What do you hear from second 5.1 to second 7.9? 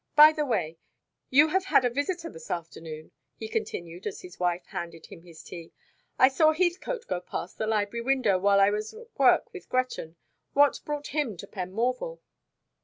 his tea. "I saw Heathcote go past the